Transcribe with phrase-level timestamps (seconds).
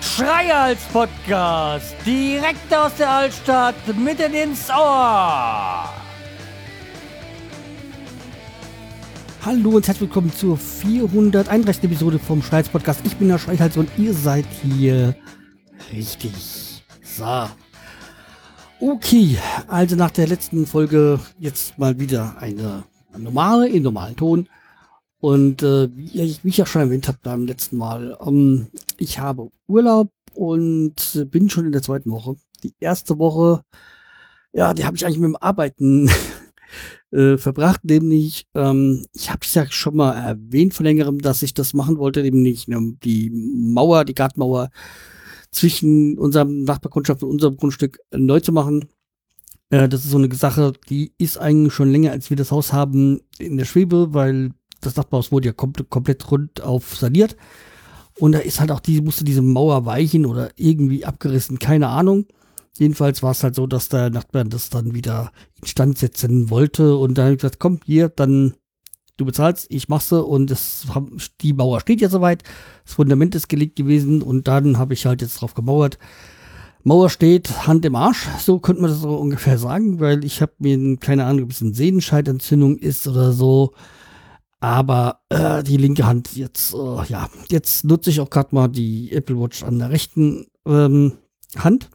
[0.00, 5.88] Schreihals Podcast, direkt aus der Altstadt, mitten ins Ohr.
[9.44, 11.84] Hallo und herzlich willkommen zur 431.
[11.84, 13.00] Episode vom Schreihals Podcast.
[13.04, 15.14] Ich bin der Schreihals und ihr seid hier
[15.92, 16.82] richtig.
[17.02, 17.46] So.
[18.80, 19.38] Okay,
[19.68, 22.84] also nach der letzten Folge jetzt mal wieder eine
[23.16, 24.48] normale, in normalen Ton.
[25.20, 28.66] Und äh, wie, ich, wie ich ja schon erwähnt habe beim letzten Mal, ähm,
[28.98, 32.36] ich habe Urlaub und bin schon in der zweiten Woche.
[32.62, 33.62] Die erste Woche,
[34.52, 36.10] ja, die habe ich eigentlich mit dem Arbeiten
[37.12, 41.54] äh, verbracht, nämlich, ähm, ich habe es ja schon mal erwähnt vor längerem, dass ich
[41.54, 44.70] das machen wollte, nämlich ne, die Mauer, die Gartenmauer
[45.54, 48.86] zwischen unserem Nachbargrundstück und unserem Grundstück neu zu machen.
[49.70, 52.72] Äh, das ist so eine Sache, die ist eigentlich schon länger, als wir das Haus
[52.72, 57.36] haben, in der Schwebe, weil das Dachbaus wurde ja kom komplett rund auf saniert.
[58.18, 62.26] Und da ist halt auch die, musste diese Mauer weichen oder irgendwie abgerissen, keine Ahnung.
[62.76, 65.30] Jedenfalls war es halt so, dass der Nachbar das dann wieder
[65.60, 68.54] instand setzen wollte und dann ich gesagt, komm, hier, dann
[69.16, 70.86] du bezahlst, ich mach's und das,
[71.40, 72.42] die Mauer steht ja soweit,
[72.84, 75.98] das Fundament ist gelegt gewesen und dann habe ich halt jetzt drauf gemauert.
[76.82, 80.52] Mauer steht, Hand im Arsch, so könnte man das so ungefähr sagen, weil ich habe
[80.58, 83.72] mir keine Ahnung, ob es eine Sehnenscheidentzündung ist oder so.
[84.60, 89.12] Aber äh, die linke Hand jetzt, äh, ja, jetzt nutze ich auch gerade mal die
[89.12, 91.12] Apple Watch an der rechten ähm,
[91.56, 91.90] Hand.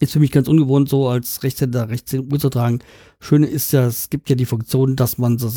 [0.00, 2.78] Ist für mich ganz ungewohnt, so als Rechtshänder Rechtshänder Uhr zu tragen.
[3.20, 5.50] Schöne ist ja, es gibt ja die Funktion, dass man so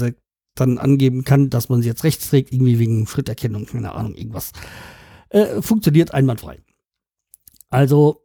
[0.55, 4.51] dann angeben kann, dass man sie jetzt rechts trägt, irgendwie wegen Schritterkennung, keine Ahnung, irgendwas.
[5.29, 6.59] Äh, funktioniert einwandfrei.
[7.69, 8.21] Also,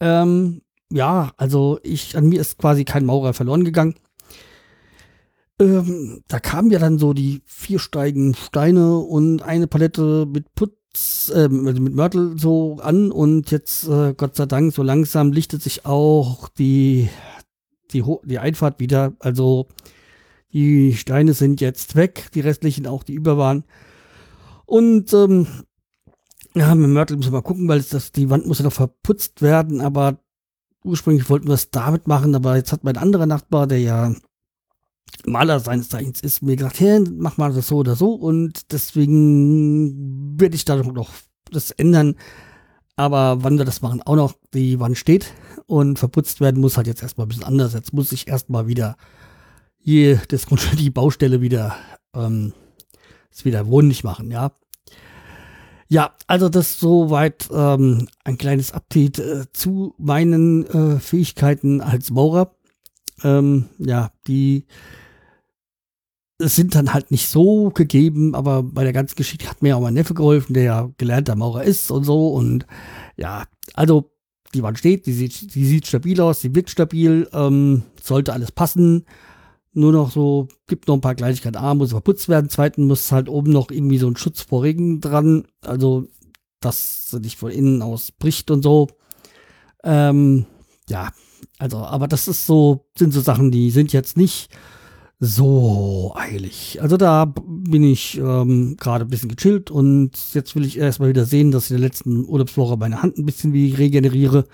[0.00, 3.94] ähm, ja, also ich, an mir ist quasi kein Maurer verloren gegangen.
[5.58, 11.30] Ähm, da kamen ja dann so die vier Steigen Steine und eine Palette mit Putz,
[11.34, 15.86] äh, mit Mörtel so an und jetzt, äh, Gott sei Dank, so langsam lichtet sich
[15.86, 17.08] auch die,
[17.92, 19.14] die, die Einfahrt wieder.
[19.20, 19.68] Also
[20.54, 23.64] die Steine sind jetzt weg, die restlichen auch, die über waren.
[24.64, 25.46] Und ähm,
[26.54, 29.42] ja, mit Mörtel müssen wir mal gucken, weil das, die Wand muss ja noch verputzt
[29.42, 30.20] werden, aber
[30.84, 34.14] ursprünglich wollten wir es damit machen, aber jetzt hat mein anderer Nachbar, der ja
[35.26, 40.38] Maler seines Zeichens ist, mir gesagt, hey, mach mal das so oder so und deswegen
[40.38, 41.10] werde ich da noch
[41.50, 42.14] das ändern.
[42.96, 45.32] Aber wann wir das machen, auch noch, die Wand steht
[45.66, 47.72] und verputzt werden muss halt jetzt erstmal ein bisschen anders.
[47.72, 48.96] Jetzt muss ich erstmal wieder
[49.84, 51.76] hier das Grundstück, die Baustelle wieder,
[52.14, 52.52] ähm,
[53.30, 54.52] das wieder wohnlich machen, ja.
[55.88, 62.54] Ja, also das soweit ähm, ein kleines Update äh, zu meinen äh, Fähigkeiten als Maurer.
[63.22, 64.64] Ähm, ja, die
[66.40, 69.94] sind dann halt nicht so gegeben, aber bei der ganzen Geschichte hat mir auch mein
[69.94, 72.28] Neffe geholfen, der ja gelernter Maurer ist und so.
[72.28, 72.66] Und
[73.16, 73.44] ja,
[73.74, 74.10] also
[74.54, 78.52] die Wand steht, die sieht, die sieht stabil aus, die wirkt stabil, ähm, sollte alles
[78.52, 79.04] passen.
[79.74, 81.56] Nur noch so, gibt noch ein paar Kleinigkeiten.
[81.56, 82.48] A, muss verputzt werden.
[82.48, 85.44] Zweitens muss halt oben noch irgendwie so ein Schutz vor Regen dran.
[85.62, 86.06] Also,
[86.60, 88.88] dass sie nicht von innen aus bricht und so.
[89.82, 90.46] Ähm,
[90.88, 91.10] ja,
[91.58, 94.48] also, aber das ist so, sind so Sachen, die sind jetzt nicht
[95.20, 96.78] so eilig.
[96.80, 101.24] Also da bin ich ähm, gerade ein bisschen gechillt und jetzt will ich erstmal wieder
[101.24, 104.44] sehen, dass ich in der letzten Urlaubswoche meine Hand ein bisschen wie regeneriere.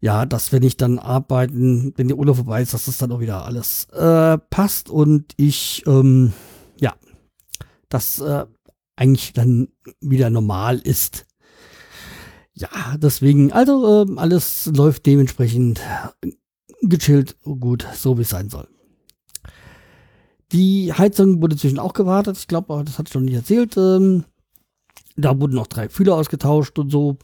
[0.00, 3.20] Ja, dass wenn ich dann arbeiten, wenn der Urlaub vorbei ist, dass das dann auch
[3.20, 6.32] wieder alles äh, passt und ich, ähm,
[6.80, 6.94] ja,
[7.88, 8.46] das äh,
[8.94, 9.68] eigentlich dann
[10.00, 11.26] wieder normal ist.
[12.52, 15.80] Ja, deswegen, also äh, alles läuft dementsprechend
[16.82, 18.68] gechillt, gut, so wie es sein soll.
[20.52, 22.38] Die Heizung wurde zwischen auch gewartet.
[22.38, 23.76] Ich glaube, das hatte ich noch nicht erzählt.
[23.76, 24.24] Ähm,
[25.16, 27.18] da wurden noch drei Fühler ausgetauscht und so.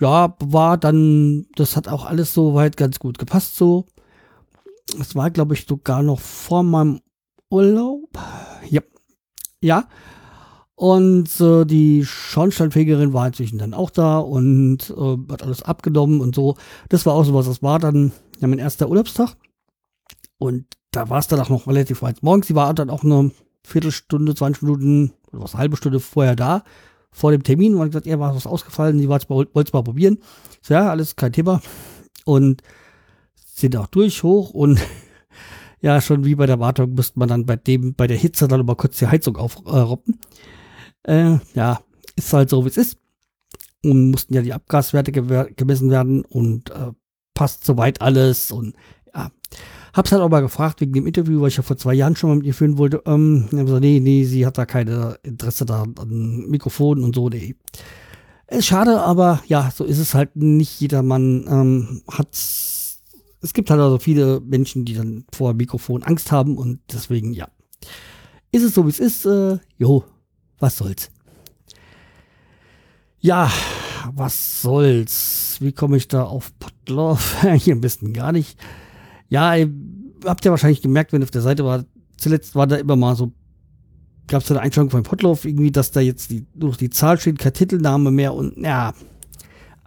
[0.00, 3.86] Ja, war dann, das hat auch alles so weit ganz gut gepasst so.
[5.00, 7.00] Es war, glaube ich, sogar noch vor meinem
[7.50, 8.10] Urlaub.
[8.68, 8.82] Ja.
[9.60, 9.88] Ja.
[10.74, 16.34] Und äh, die Schornsteinfegerin war inzwischen dann auch da und äh, hat alles abgenommen und
[16.34, 16.56] so.
[16.90, 17.46] Das war auch so was.
[17.46, 19.36] Das war dann ja mein erster Urlaubstag.
[20.38, 22.48] Und da war es dann auch noch relativ weit morgens.
[22.48, 23.30] Sie war dann auch eine
[23.64, 26.62] Viertelstunde, 20 Minuten oder was, eine halbe Stunde vorher da,
[27.16, 27.74] vor dem Termin.
[27.74, 30.18] Und hat gesagt, er war was ausgefallen, sie wollte es mal probieren.
[30.60, 31.62] So, ja, alles kein Thema.
[32.26, 32.62] Und
[33.34, 34.78] sind auch durch, hoch und
[35.80, 38.66] ja, schon wie bei der Wartung müsste man dann bei dem, bei der Hitze dann
[38.66, 40.20] mal kurz die Heizung aufroppen.
[41.04, 41.80] Äh, ja,
[42.16, 42.98] ist halt so, wie es ist.
[43.82, 46.92] Und mussten ja die Abgaswerte gemessen werden und äh,
[47.32, 48.74] passt soweit alles und
[49.14, 49.30] ja,
[49.96, 52.28] Hab's halt auch mal gefragt wegen dem Interview, was ich ja vor zwei Jahren schon
[52.28, 53.02] mal mit ihr führen wollte.
[53.06, 57.30] Ähm, dann gesagt, nee, nee, sie hat da keine Interesse da an Mikrofonen und so,
[57.30, 57.56] nee.
[58.48, 60.36] Ist schade, aber ja, so ist es halt.
[60.36, 62.28] Nicht jedermann ähm, hat.
[62.32, 67.48] Es gibt halt also viele Menschen, die dann vor Mikrofon Angst haben und deswegen, ja.
[68.52, 69.24] Ist es so, wie es ist?
[69.24, 70.04] Äh, jo,
[70.58, 71.10] was soll's.
[73.18, 73.50] Ja,
[74.12, 75.56] was soll's?
[75.60, 77.42] Wie komme ich da auf Potlauf?
[77.56, 78.58] Hier am besten gar nicht.
[79.28, 79.72] Ja, ihr
[80.24, 81.84] habt ja wahrscheinlich gemerkt, wenn ihr auf der Seite war,
[82.16, 83.32] zuletzt war da immer mal so,
[84.26, 87.18] gab es da eine Einstellung von Potlauf, irgendwie, dass da jetzt die, durch die Zahl
[87.18, 88.94] steht, kein Titelname mehr und ja.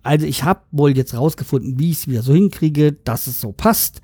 [0.01, 3.51] Also ich habe wohl jetzt rausgefunden, wie ich es wieder so hinkriege, dass es so
[3.51, 4.01] passt.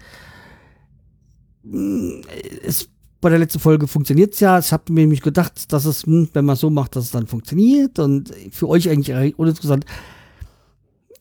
[1.64, 2.22] Hm,
[2.64, 2.90] es,
[3.22, 4.60] bei der letzten Folge funktioniert es ja.
[4.60, 7.28] Ich habe mir nämlich gedacht, dass es, hm, wenn man so macht, dass es dann
[7.28, 7.98] funktioniert.
[7.98, 9.86] Und für euch eigentlich uninteressant.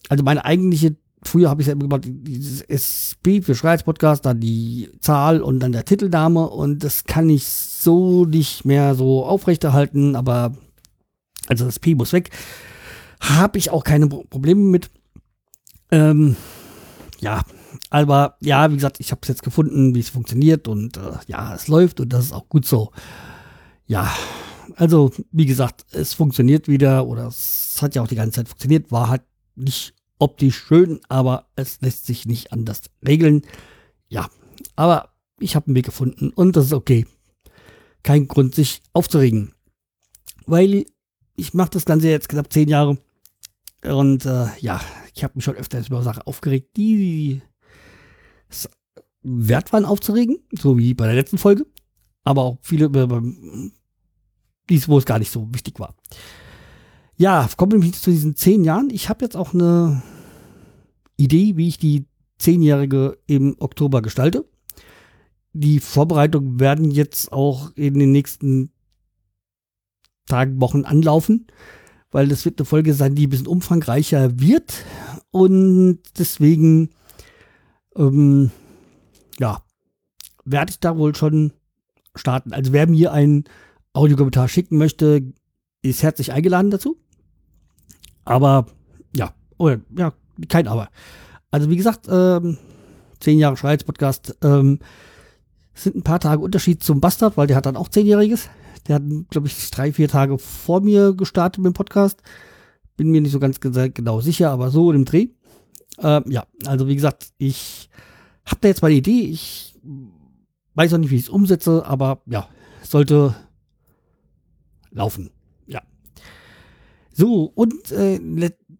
[0.08, 0.96] Also meine eigentliche
[1.34, 5.72] früher habe ich ja immer gemacht, dieses SB für Schreiz-Podcast, dann die Zahl und dann
[5.72, 10.56] der Titelname und das kann ich so nicht mehr so aufrechterhalten, aber
[11.48, 12.30] also das P muss weg.
[13.18, 14.92] Habe ich auch keine Probleme mit.
[15.90, 16.36] Ähm,
[17.18, 17.42] ja,
[17.90, 21.52] aber ja, wie gesagt, ich habe es jetzt gefunden, wie es funktioniert und äh, ja,
[21.52, 22.92] es läuft und das ist auch gut so.
[23.88, 24.08] Ja,
[24.76, 28.92] also wie gesagt, es funktioniert wieder oder es hat ja auch die ganze Zeit funktioniert,
[28.92, 29.22] war halt
[29.56, 33.42] nicht optisch schön, aber es lässt sich nicht anders regeln.
[34.08, 34.28] Ja,
[34.76, 37.06] aber ich habe einen Weg gefunden und das ist okay.
[38.02, 39.54] Kein Grund, sich aufzuregen.
[40.46, 40.86] Weil
[41.36, 42.98] ich mache das Ganze jetzt knapp zehn Jahre
[43.82, 44.80] und äh, ja,
[45.14, 47.42] ich habe mich schon öfter über Sachen aufgeregt, die
[48.48, 48.68] es
[49.22, 51.66] wert waren aufzuregen, so wie bei der letzten Folge,
[52.24, 52.90] aber auch viele
[54.68, 55.94] dies, wo es gar nicht so wichtig war.
[57.16, 58.90] Ja, kommen wir zu diesen zehn Jahren.
[58.90, 60.02] Ich habe jetzt auch eine
[61.16, 62.06] Idee, wie ich die
[62.38, 64.44] Zehnjährige im Oktober gestalte.
[65.52, 68.72] Die Vorbereitungen werden jetzt auch in den nächsten
[70.26, 71.46] Tagen, Wochen anlaufen,
[72.10, 74.84] weil das wird eine Folge sein, die ein bisschen umfangreicher wird.
[75.30, 76.90] Und deswegen,
[77.94, 78.50] ähm,
[79.38, 79.62] ja,
[80.44, 81.52] werde ich da wohl schon
[82.16, 82.52] starten.
[82.52, 83.44] Also wer mir einen
[83.92, 85.32] Audiokommentar schicken möchte,
[85.82, 86.98] ist herzlich eingeladen dazu.
[88.24, 88.66] Aber
[89.14, 90.12] ja, oder ja,
[90.48, 90.88] kein Aber.
[91.50, 92.58] Also wie gesagt, ähm,
[93.20, 94.80] zehn Jahre Schweiz-Podcast, ähm,
[95.74, 98.48] sind ein paar Tage Unterschied zum Bastard, weil der hat dann auch zehnjähriges.
[98.86, 102.22] Der hat, glaube ich, drei, vier Tage vor mir gestartet mit dem Podcast.
[102.96, 105.28] Bin mir nicht so ganz genau sicher, aber so im Dreh.
[105.98, 107.88] Ähm, ja, also wie gesagt, ich
[108.46, 109.22] habe da jetzt mal eine Idee.
[109.22, 109.74] Ich
[110.74, 112.48] weiß noch nicht, wie ich es umsetze, aber ja,
[112.82, 113.34] sollte
[114.90, 115.30] laufen.
[117.16, 118.18] So, und äh,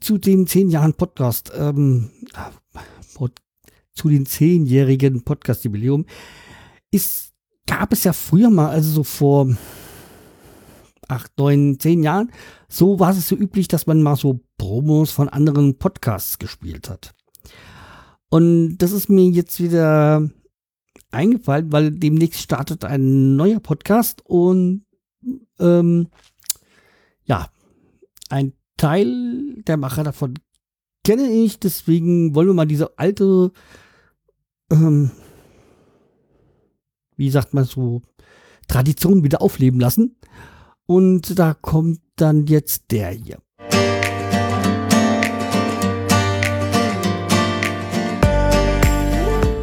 [0.01, 2.11] zu den zehn Jahren Podcast, ähm,
[3.93, 6.05] zu den zehnjährigen Podcast-Jubiläum,
[7.67, 9.57] gab es ja früher mal, also so vor
[11.07, 12.33] acht, neun, zehn Jahren,
[12.69, 17.15] so war es so üblich, dass man mal so Promos von anderen Podcasts gespielt hat.
[18.31, 20.29] Und das ist mir jetzt wieder
[21.13, 24.85] eingefallen, weil demnächst startet ein neuer Podcast und
[25.61, 26.09] ähm,
[28.35, 30.35] ein Teil der Macher davon
[31.05, 33.53] kenne ich, deswegen wollen wir mal diese alte,
[34.73, 35.13] ähm,
[37.17, 38.03] wie sagt man so,
[38.67, 40.17] Tradition wieder aufleben lassen.
[40.87, 43.39] Und da kommt dann jetzt der hier.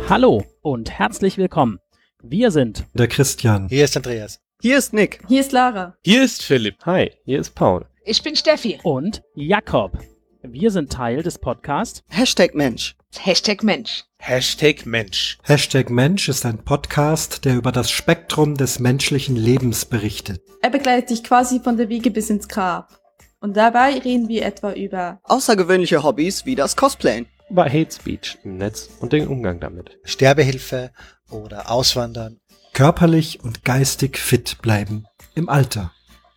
[0.08, 1.80] Hallo und herzlich willkommen.
[2.24, 3.68] Wir sind der Christian.
[3.68, 4.40] Hier ist Andreas.
[4.62, 5.22] Hier ist Nick.
[5.28, 5.98] Hier ist Lara.
[6.06, 6.78] Hier ist Philipp.
[6.86, 7.86] Hi, hier ist Paul.
[8.04, 8.80] Ich bin Steffi.
[8.82, 10.00] Und Jakob.
[10.42, 12.96] Wir sind Teil des Podcasts Hashtag Mensch.
[13.16, 14.06] Hashtag Mensch.
[14.18, 15.38] Hashtag Mensch.
[15.44, 20.42] Hashtag Mensch ist ein Podcast, der über das Spektrum des menschlichen Lebens berichtet.
[20.64, 23.00] Er begleitet dich quasi von der Wiege bis ins Grab.
[23.40, 28.58] Und dabei reden wir etwa über außergewöhnliche Hobbys wie das Cosplayen, über Hate Speech im
[28.58, 30.92] Netz und den Umgang damit, Sterbehilfe
[31.30, 32.40] oder Auswandern
[32.74, 35.06] körperlich und geistig fit bleiben
[35.36, 35.92] im Alter.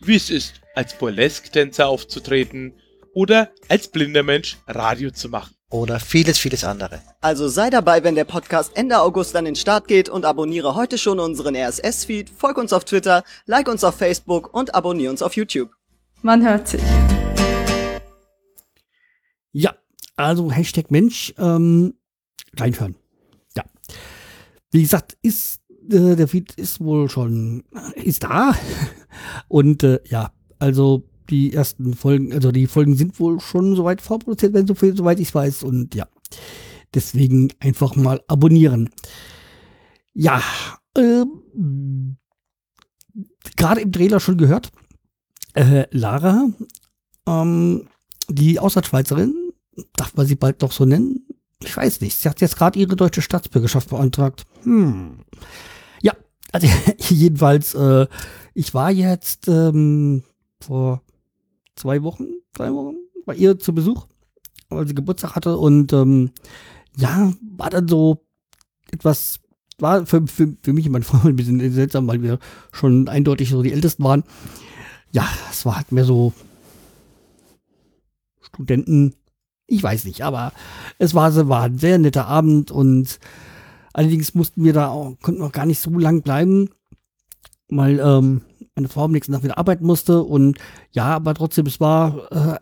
[0.06, 2.74] Wie es ist, als Burlesque-Tänzer aufzutreten
[3.14, 5.54] oder als blinder Mensch Radio zu machen.
[5.70, 7.00] Oder vieles, vieles andere.
[7.22, 10.98] Also sei dabei, wenn der Podcast Ende August an den Start geht und abonniere heute
[10.98, 15.36] schon unseren RSS-Feed, folg uns auf Twitter, like uns auf Facebook und abonniere uns auf
[15.36, 15.70] YouTube.
[16.20, 16.82] Man hört sich.
[19.52, 19.74] Ja,
[20.16, 21.94] also Hashtag Mensch, ähm,
[22.58, 22.94] reinhören.
[23.56, 23.64] Ja.
[24.70, 27.64] Wie gesagt, ist äh, der Feed ist wohl schon,
[27.94, 28.54] ist da.
[29.48, 34.52] Und äh, ja, also die ersten Folgen, also die Folgen sind wohl schon soweit vorproduziert,
[34.52, 35.62] wenn so viel, soweit ich weiß.
[35.62, 36.06] Und ja,
[36.94, 38.90] deswegen einfach mal abonnieren.
[40.12, 40.42] Ja,
[40.96, 42.16] ähm,
[43.56, 44.70] gerade im Trailer schon gehört,
[45.54, 46.48] äh, Lara,
[47.26, 47.88] ähm,
[48.28, 49.34] die Auslandschweizerin,
[49.96, 51.26] darf man sie bald noch so nennen?
[51.62, 52.16] Ich weiß nicht.
[52.16, 54.44] Sie hat jetzt gerade ihre deutsche Staatsbürgerschaft beantragt.
[54.62, 55.20] Hm.
[56.54, 56.68] Also
[57.08, 58.06] jedenfalls, äh,
[58.54, 60.22] ich war jetzt ähm,
[60.60, 61.02] vor
[61.74, 62.94] zwei Wochen, drei Wochen
[63.26, 64.06] bei ihr zu Besuch,
[64.68, 66.30] weil sie Geburtstag hatte und ähm,
[66.96, 68.24] ja, war dann so
[68.92, 69.40] etwas,
[69.78, 72.38] war für, für, für mich und meine Frau ein bisschen seltsam, weil wir
[72.70, 74.22] schon eindeutig so die Ältesten waren.
[75.10, 76.32] Ja, es war halt mehr so
[78.42, 79.16] Studenten,
[79.66, 80.52] ich weiß nicht, aber
[80.98, 83.18] es war, war ein sehr netter Abend und
[83.94, 86.68] allerdings mussten wir da auch, konnten auch gar nicht so lang bleiben,
[87.68, 88.42] weil ähm,
[88.74, 90.58] meine Frau am nächsten Tag wieder arbeiten musste und
[90.90, 92.58] ja, aber trotzdem, es war, äh,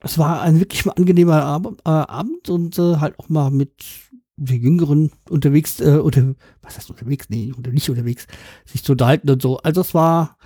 [0.00, 3.72] es war ein wirklich angenehmer Ab äh, Abend und äh, halt auch mal mit
[4.36, 7.26] den Jüngeren unterwegs, äh, unter, was heißt unterwegs?
[7.28, 8.26] Nee, unter, nicht unterwegs,
[8.64, 9.58] sich zu unterhalten und so.
[9.58, 10.36] Also es war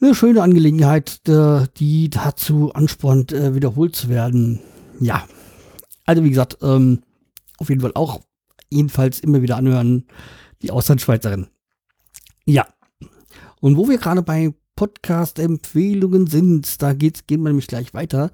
[0.00, 4.60] eine schöne Angelegenheit, äh, die dazu anspornt, äh, wiederholt zu werden.
[5.00, 5.24] Ja,
[6.04, 7.02] also wie gesagt, ähm,
[7.58, 8.20] auf jeden Fall auch
[8.72, 10.06] jedenfalls immer wieder anhören,
[10.62, 11.48] die Auslandsschweizerin.
[12.44, 12.66] Ja,
[13.60, 18.32] und wo wir gerade bei Podcast-Empfehlungen sind, da geht's, gehen wir nämlich gleich weiter.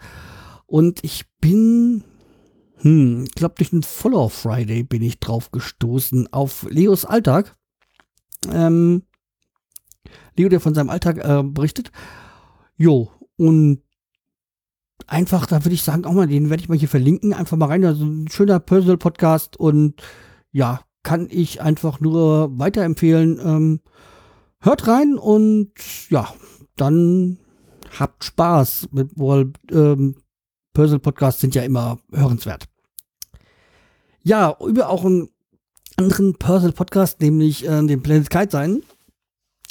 [0.67, 2.05] Und ich bin,
[2.77, 7.57] hm, ich glaube durch den Follow Friday bin ich drauf gestoßen auf Leos Alltag.
[8.51, 9.03] Ähm,
[10.37, 11.91] Leo, der von seinem Alltag äh, berichtet.
[12.77, 13.83] Jo, und
[15.07, 17.35] einfach, da würde ich sagen, auch mal, den werde ich mal hier verlinken.
[17.35, 17.85] Einfach mal rein.
[17.85, 20.03] Also ein schöner Personal-Podcast und
[20.59, 23.39] ja, kann ich einfach nur weiterempfehlen.
[23.43, 23.81] Ähm,
[24.61, 25.71] hört rein und
[26.11, 26.35] ja,
[26.77, 27.39] dann
[27.99, 28.89] habt Spaß.
[28.91, 30.17] Mit, wohl, ähm,
[30.75, 32.65] Personal-Podcasts sind ja immer hörenswert.
[34.23, 35.29] Ja, über auch einen
[35.97, 38.83] anderen Personal-Podcast, nämlich äh, den Planet Kite sein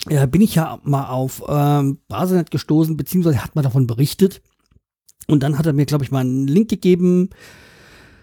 [0.09, 4.41] ja, bin ich ja mal auf ähm, Basenet gestoßen, beziehungsweise hat man davon berichtet.
[5.27, 7.29] Und dann hat er mir, glaube ich, mal einen Link gegeben.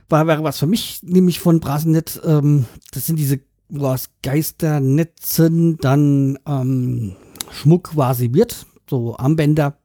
[0.08, 2.20] War, wäre was für mich, nämlich von Brasenet.
[2.24, 7.16] Ähm, das sind diese was Geisternetzen, dann ähm,
[7.50, 9.78] Schmuck quasi wird, so Armbänder.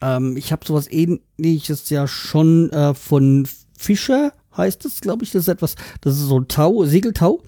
[0.00, 5.32] Ähm, ich habe sowas ähnliches ja schon äh, von Fischer, heißt es, glaube ich.
[5.32, 7.42] Das ist etwas, das ist so ein Tau, Segeltau.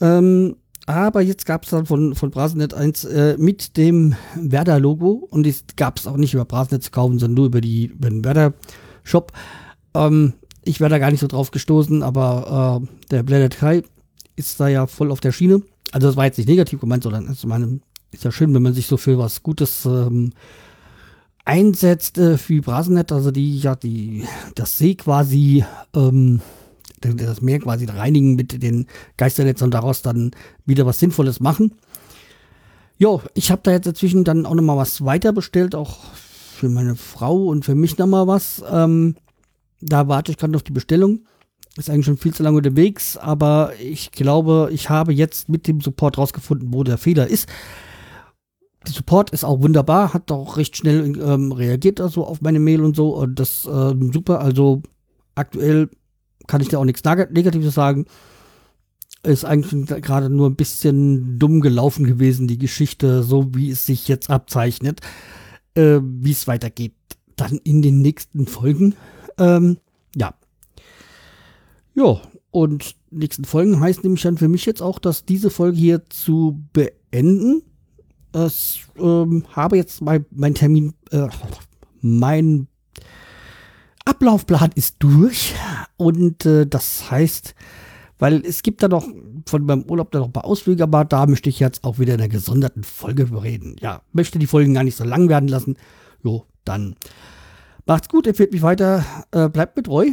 [0.00, 5.46] Ähm, aber jetzt gab es dann von, von Brasenet eins äh, mit dem Werder-Logo und
[5.46, 8.24] das gab es auch nicht über Brasenet zu kaufen, sondern nur über, die, über den
[8.24, 9.32] Werder-Shop.
[9.94, 10.32] Ähm,
[10.70, 13.82] ich wäre da gar nicht so drauf gestoßen, aber äh, der Blended Kai
[14.36, 15.62] ist da ja voll auf der Schiene.
[15.92, 17.80] Also das war jetzt nicht negativ gemeint, sondern ist, meine,
[18.12, 20.32] ist ja schön, wenn man sich so für was Gutes ähm,
[21.44, 24.24] einsetzt äh, für Brasenet, also die ja die
[24.54, 26.40] das See quasi ähm,
[27.00, 28.86] das Meer quasi reinigen mit den
[29.16, 30.32] Geisternetzen und daraus dann
[30.66, 31.72] wieder was Sinnvolles machen.
[32.98, 36.94] Jo, ich habe da jetzt inzwischen dann auch nochmal was weiter bestellt, auch für meine
[36.94, 38.62] Frau und für mich nochmal was.
[38.70, 39.16] Ähm,
[39.80, 41.24] da warte ich gerade auf die Bestellung.
[41.76, 45.80] Ist eigentlich schon viel zu lange unterwegs, aber ich glaube, ich habe jetzt mit dem
[45.80, 47.48] Support rausgefunden, wo der Fehler ist.
[48.86, 52.82] Der Support ist auch wunderbar, hat auch recht schnell ähm, reagiert also auf meine Mail
[52.82, 53.14] und so.
[53.16, 54.40] Und das äh, super.
[54.40, 54.82] Also
[55.34, 55.88] aktuell
[56.46, 58.06] kann ich da auch nichts Negatives sagen.
[59.22, 64.08] Ist eigentlich gerade nur ein bisschen dumm gelaufen gewesen, die Geschichte, so wie es sich
[64.08, 65.00] jetzt abzeichnet.
[65.74, 66.94] Äh, wie es weitergeht,
[67.36, 68.96] dann in den nächsten Folgen.
[69.40, 69.78] Ähm,
[70.14, 70.34] ja.
[71.94, 72.20] Ja,
[72.50, 76.62] und nächsten Folgen heißt nämlich dann für mich jetzt auch, dass diese Folge hier zu
[76.72, 77.62] beenden.
[78.34, 81.26] Ich ähm, habe jetzt mein, mein Termin, äh,
[82.00, 82.68] mein
[84.04, 85.54] Ablaufplan ist durch
[85.96, 87.54] und äh, das heißt,
[88.18, 89.08] weil es gibt da noch
[89.46, 92.14] von meinem Urlaub da noch ein paar Ausflüge, aber da möchte ich jetzt auch wieder
[92.14, 93.76] in einer gesonderten Folge reden.
[93.80, 95.76] Ja, möchte die Folgen gar nicht so lang werden lassen.
[96.22, 96.94] Jo, dann
[97.90, 100.12] macht's gut, empfehlt mich weiter, äh, bleibt mit treu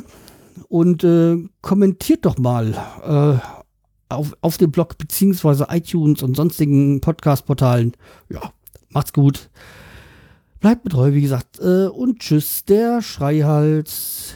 [0.67, 2.74] und äh, kommentiert doch mal
[3.05, 7.93] äh, auf, auf dem Blog beziehungsweise iTunes und sonstigen Podcast-Portalen.
[8.29, 8.51] Ja,
[8.89, 9.51] macht's gut.
[10.60, 11.60] Bleibt mit treu, wie gesagt.
[11.60, 14.34] Äh, und tschüss, der Schreihals.